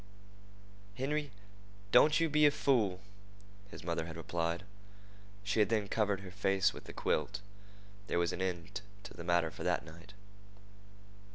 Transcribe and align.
"Henry, 0.95 1.29
don't 1.91 2.19
you 2.19 2.27
be 2.27 2.47
a 2.47 2.49
fool," 2.49 3.01
his 3.69 3.83
mother 3.83 4.07
had 4.07 4.17
replied. 4.17 4.63
She 5.43 5.59
had 5.59 5.69
then 5.69 5.87
covered 5.87 6.21
her 6.21 6.31
face 6.31 6.73
with 6.73 6.85
the 6.85 6.91
quilt. 6.91 7.39
There 8.07 8.17
was 8.17 8.33
an 8.33 8.41
end 8.41 8.81
to 9.03 9.13
the 9.13 9.23
matter 9.23 9.51
for 9.51 9.61
that 9.63 9.85
night. 9.85 10.13